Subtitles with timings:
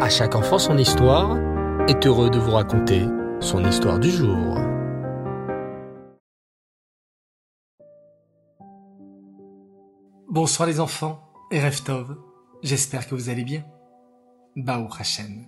[0.00, 1.38] À chaque enfant son histoire
[1.86, 3.06] est heureux de vous raconter
[3.38, 4.58] son histoire du jour.
[10.28, 11.20] Bonsoir les enfants
[11.52, 12.16] et Reftov,
[12.64, 13.64] j'espère que vous allez bien.
[14.56, 15.46] Baou Hashem.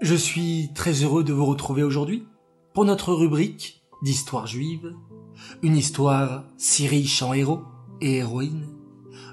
[0.00, 2.26] Je suis très heureux de vous retrouver aujourd'hui
[2.72, 4.94] pour notre rubrique d'histoire juive,
[5.62, 7.64] une histoire si riche en héros
[8.00, 8.66] et héroïnes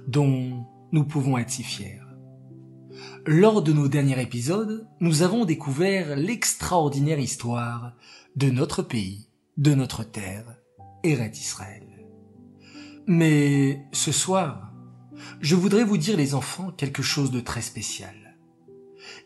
[0.07, 2.01] dont nous pouvons être si fiers.
[3.27, 7.93] Lors de nos derniers épisodes, nous avons découvert l'extraordinaire histoire
[8.35, 10.57] de notre pays, de notre terre,
[11.03, 11.85] Eret Israël.
[13.05, 14.73] Mais ce soir,
[15.39, 18.15] je voudrais vous dire les enfants quelque chose de très spécial.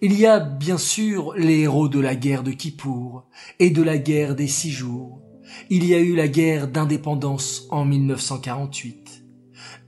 [0.01, 3.97] Il y a bien sûr les héros de la guerre de Kippour et de la
[3.97, 5.21] guerre des six jours.
[5.69, 9.23] Il y a eu la guerre d'indépendance en 1948.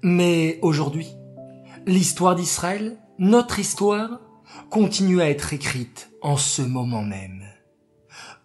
[0.02, 1.08] Mais aujourd'hui,
[1.86, 4.20] l'histoire d'Israël notre histoire
[4.70, 7.44] continue à être écrite en ce moment même.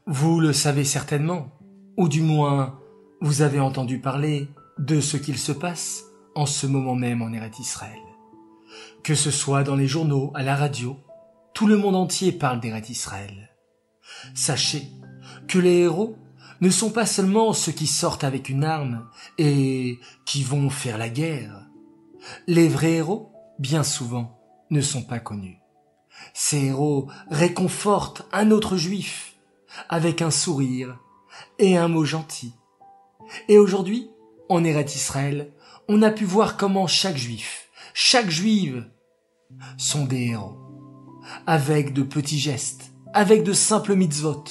[0.07, 1.49] Vous le savez certainement,
[1.97, 2.79] ou du moins
[3.21, 7.59] vous avez entendu parler de ce qu'il se passe en ce moment même en Eretz
[7.59, 8.01] Israël.
[9.03, 10.97] Que ce soit dans les journaux, à la radio,
[11.55, 13.51] tout le monde entier parle d'Eretz Israël.
[14.35, 14.89] Sachez
[15.49, 16.17] que les héros
[16.63, 21.11] ne sont pas seulement ceux qui sortent avec une arme et qui vont faire la
[21.11, 21.67] guerre.
[22.47, 24.42] Les vrais héros, bien souvent,
[24.73, 25.61] ne sont pas connus.
[26.35, 29.37] Ces héros réconfortent un autre juif
[29.89, 30.99] avec un sourire
[31.59, 32.55] et un mot gentil.
[33.49, 34.11] Et aujourd'hui,
[34.49, 35.53] en Eret Israël,
[35.89, 38.89] on a pu voir comment chaque juif, chaque juive
[39.77, 40.57] sont des héros.
[41.47, 44.45] Avec de petits gestes, avec de simples mitzvot,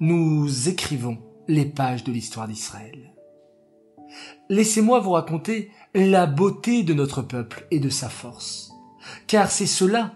[0.00, 3.14] nous écrivons les pages de l'histoire d'Israël.
[4.48, 8.69] Laissez-moi vous raconter la beauté de notre peuple et de sa force
[9.30, 10.10] car c'est cela,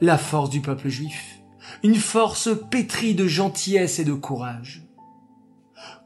[0.00, 1.42] la force du peuple juif,
[1.82, 4.88] une force pétrie de gentillesse et de courage.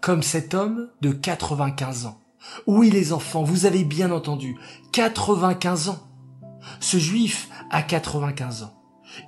[0.01, 2.19] Comme cet homme de 95 ans.
[2.67, 4.57] Oui les enfants, vous avez bien entendu,
[4.91, 6.01] 95 ans.
[6.81, 8.75] Ce juif a 95 ans.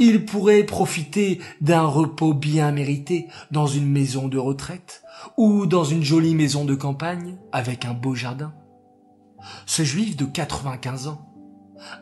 [0.00, 5.04] Il pourrait profiter d'un repos bien mérité dans une maison de retraite
[5.36, 8.52] ou dans une jolie maison de campagne avec un beau jardin.
[9.66, 11.33] Ce juif de 95 ans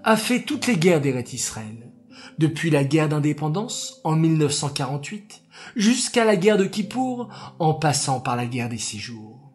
[0.05, 1.93] a fait toutes les guerres d'Eret Israël,
[2.39, 5.43] depuis la guerre d'indépendance en 1948
[5.77, 7.29] jusqu'à la guerre de Kippour
[7.59, 9.53] en passant par la guerre des six jours.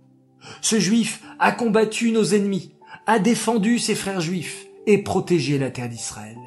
[0.62, 2.74] Ce juif a combattu nos ennemis,
[3.06, 6.38] a défendu ses frères juifs et protégé la terre d'Israël.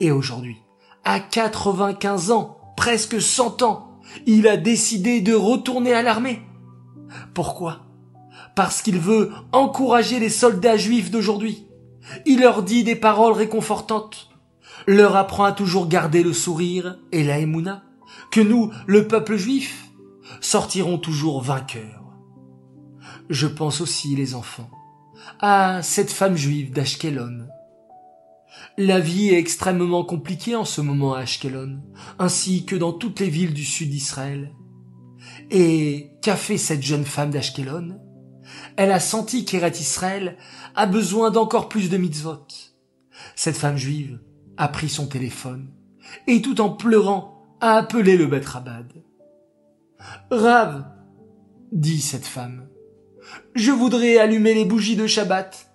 [0.00, 0.58] Et aujourd'hui,
[1.04, 6.40] à 95 ans, presque 100 ans, il a décidé de retourner à l'armée.
[7.34, 7.86] Pourquoi?
[8.54, 11.67] Parce qu'il veut encourager les soldats juifs d'aujourd'hui
[12.26, 14.30] il leur dit des paroles réconfortantes,
[14.86, 17.84] leur apprend à toujours garder le sourire et la émouna,
[18.30, 19.88] que nous, le peuple juif,
[20.40, 22.04] sortirons toujours vainqueurs.
[23.28, 24.70] Je pense aussi, les enfants,
[25.40, 27.46] à cette femme juive d'Ashkelon.
[28.76, 31.80] La vie est extrêmement compliquée en ce moment à Ashkelon,
[32.18, 34.52] ainsi que dans toutes les villes du sud d'Israël.
[35.50, 37.98] Et qu'a fait cette jeune femme d'Ashkelon?
[38.78, 40.36] Elle a senti qu'Eret Israël
[40.76, 42.46] a besoin d'encore plus de mitzvot.
[43.34, 44.20] Cette femme juive
[44.56, 45.66] a pris son téléphone
[46.28, 48.86] et tout en pleurant a appelé le Betrabad.
[50.30, 50.84] Rav,
[51.72, 52.68] dit cette femme,
[53.56, 55.74] je voudrais allumer les bougies de Shabbat.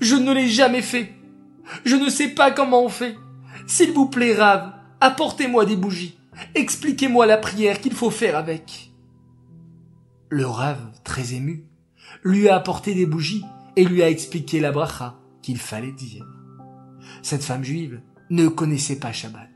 [0.00, 1.12] Je ne l'ai jamais fait.
[1.84, 3.14] Je ne sais pas comment on fait.
[3.66, 4.72] S'il vous plaît, Rav,
[5.02, 6.18] apportez-moi des bougies.
[6.54, 8.90] Expliquez-moi la prière qu'il faut faire avec.
[10.30, 11.67] Le Rav, très ému,
[12.22, 13.44] lui a apporté des bougies
[13.76, 16.26] et lui a expliqué la bracha qu'il fallait dire.
[17.22, 19.48] Cette femme juive ne connaissait pas Shabbat.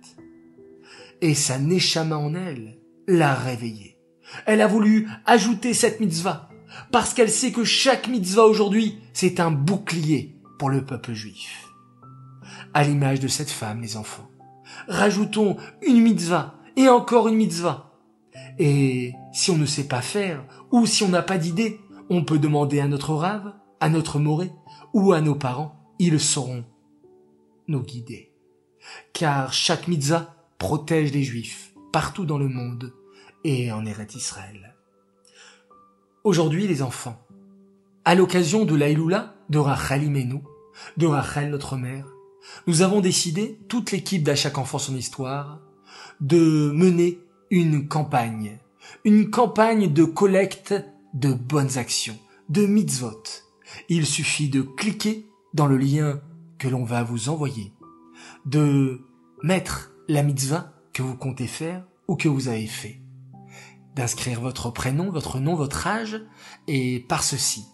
[1.21, 3.99] Et sa neshama en elle l'a réveillée.
[4.47, 6.49] Elle a voulu ajouter cette mitzvah
[6.91, 11.69] parce qu'elle sait que chaque mitzvah aujourd'hui, c'est un bouclier pour le peuple juif.
[12.75, 14.31] À l'image de cette femme, les enfants,
[14.89, 17.93] rajoutons une mitzvah et encore une mitzvah.
[18.59, 22.39] Et si on ne sait pas faire ou si on n'a pas d'idée, on peut
[22.39, 23.53] demander à notre rave
[23.83, 24.53] à notre morée
[24.93, 26.65] ou à nos parents, ils sauront
[27.67, 28.33] nous guider.
[29.13, 32.95] Car chaque mitzvah protège les juifs partout dans le monde
[33.43, 34.77] et en Eret Israël.
[36.23, 37.21] Aujourd'hui, les enfants,
[38.05, 40.43] à l'occasion de l'Aïloula de Rachel Imenu,
[40.97, 42.07] de Rachel notre mère,
[42.69, 45.61] nous avons décidé, toute l'équipe d'À enfant son histoire,
[46.21, 47.19] de mener
[47.51, 48.61] une campagne,
[49.05, 50.73] une campagne de collecte
[51.15, 52.19] de bonnes actions,
[52.49, 53.23] de mitzvot,
[53.89, 56.21] il suffit de cliquer dans le lien
[56.59, 57.73] que l'on va vous envoyer,
[58.47, 59.01] de
[59.43, 63.01] mettre la mitzvah que vous comptez faire ou que vous avez fait.
[63.95, 66.23] D'inscrire votre prénom, votre nom, votre âge,
[66.67, 67.65] et par ceci,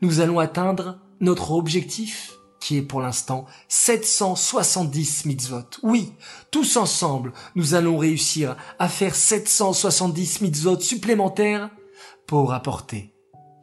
[0.00, 5.68] nous allons atteindre notre objectif qui est pour l'instant 770 mitzvot.
[5.82, 6.12] Oui,
[6.50, 11.70] tous ensemble, nous allons réussir à faire 770 mitzvot supplémentaires
[12.26, 13.14] pour apporter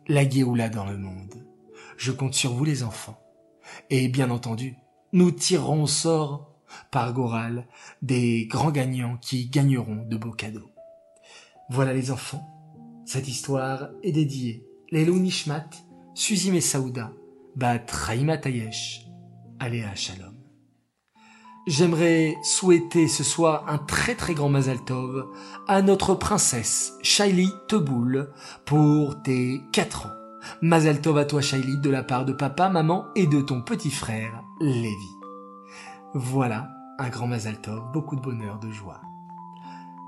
[0.08, 1.46] la Géoula dans le monde.
[1.98, 3.20] Je compte sur vous les enfants.
[3.90, 4.76] Et bien entendu,
[5.12, 6.52] nous tirerons au sort
[6.92, 7.68] par Goral
[8.02, 10.72] des grands gagnants qui gagneront de beaux cadeaux.
[11.70, 12.50] Voilà les enfants,
[13.06, 15.70] cette histoire est dédiée Lelou Nishmat,
[16.14, 17.14] Suzy Messaouda,
[17.56, 19.08] Bat Raïma Tayesh,
[19.60, 20.43] Aléa Shalom.
[21.66, 25.28] J'aimerais souhaiter ce soir un très très grand Mazal Tov
[25.66, 28.34] à notre princesse Shaili Teboul
[28.66, 30.12] pour tes 4 ans.
[30.62, 33.92] Mazal Tov à toi Shaili de la part de papa, maman et de ton petit
[33.92, 35.10] frère Lévi.
[36.14, 36.70] Voilà,
[37.00, 39.00] un grand Mazal Tov, beaucoup de bonheur, de joie.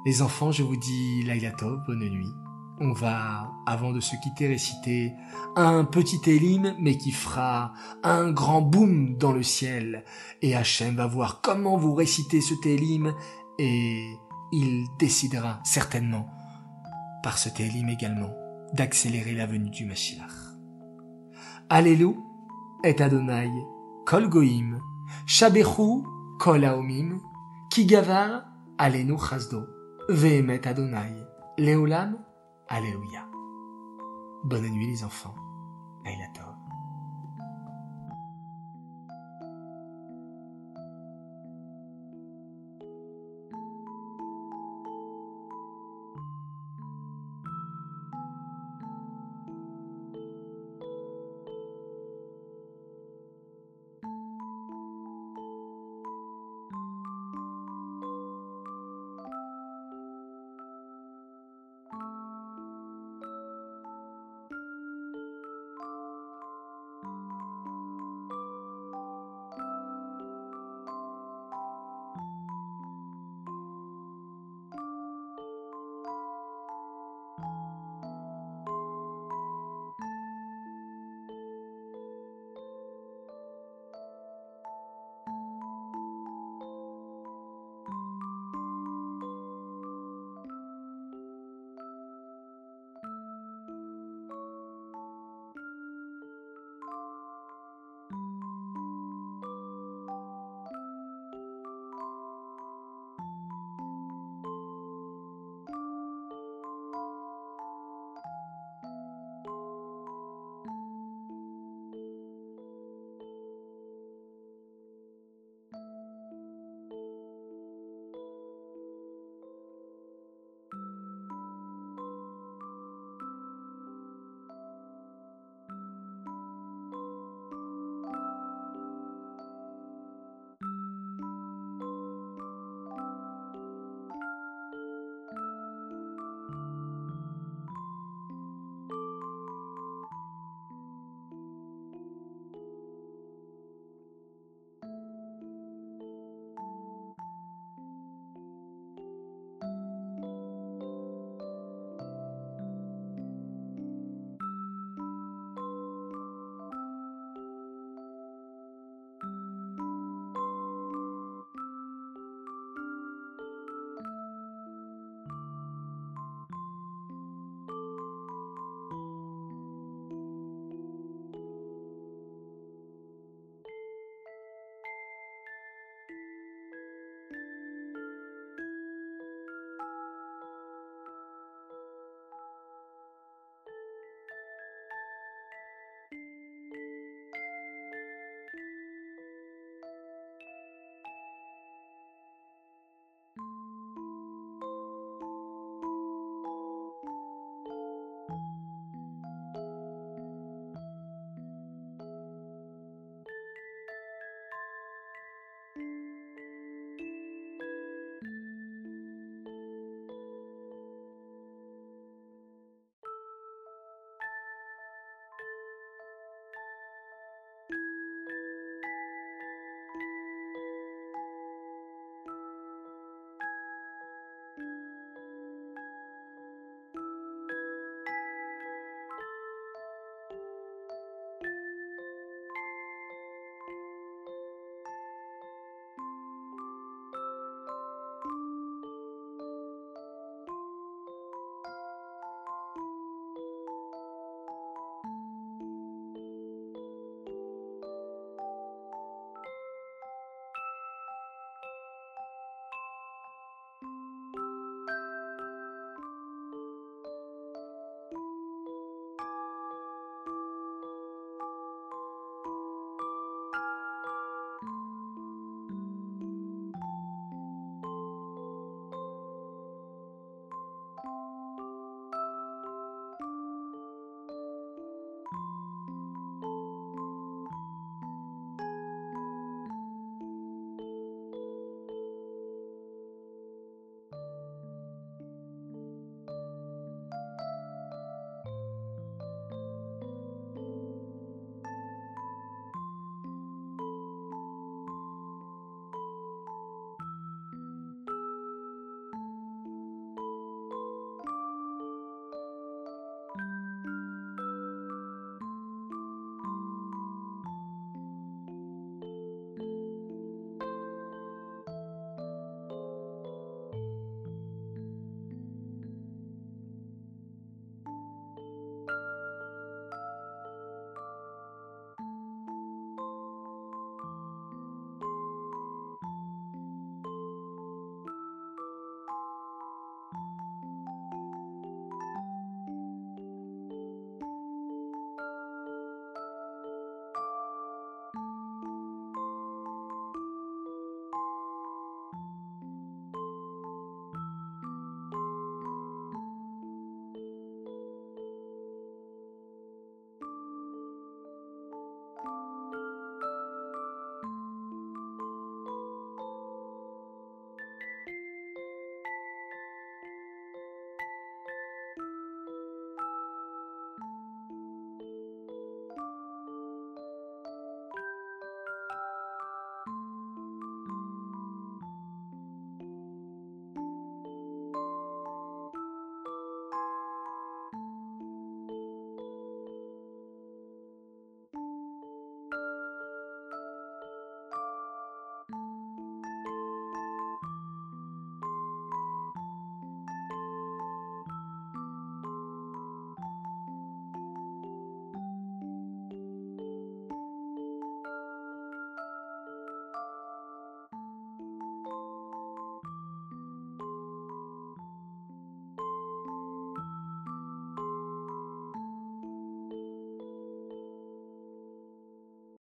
[0.06, 1.52] Les enfants, je vous dis Laila
[1.88, 2.34] bonne nuit.
[2.82, 5.14] On va, avant de se quitter, réciter
[5.56, 7.72] un petit élim, mais qui fera
[8.04, 10.04] un grand boom dans le ciel.
[10.42, 13.14] Et Hachem va voir comment vous récitez ce télim,
[13.60, 14.20] et
[14.52, 16.28] il décidera certainement,
[17.24, 18.34] par ce télim également,
[18.74, 20.34] d'accélérer la venue du Mashiach.
[21.70, 22.16] Allélu
[22.84, 23.52] et Adonai,
[24.06, 24.80] Kol Goïm,
[25.26, 26.04] Shabechu
[26.40, 27.22] Kol Haomim,
[27.72, 28.44] Kigavar
[28.78, 29.64] Alenu Chazdo,
[30.10, 31.16] Vehemet Adonai,
[31.58, 32.18] Leolam,
[32.78, 33.26] Alléluia.
[34.44, 35.34] Bonne nuit les enfants.
[36.04, 36.28] Laila